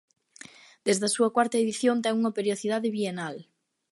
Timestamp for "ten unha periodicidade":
2.03-2.93